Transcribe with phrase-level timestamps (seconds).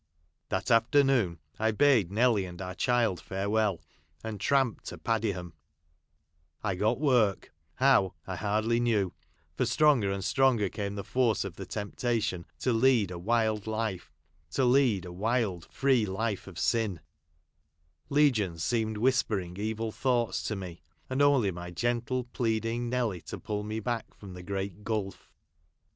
[0.49, 3.81] That afternoon I bade Nelly and our child farewell,
[4.23, 5.53] and tramped to Padiham.
[6.63, 9.13] I got work— how I hardly know;
[9.53, 13.63] for stronger and stronger came the force of the temptation to lead a wild,
[15.69, 16.99] free life of sin;
[18.09, 20.81] legions seemed whispering evil thoughts to me,
[21.11, 25.29] and only my gentle, pleading Nelly to pull me back from the great gulph.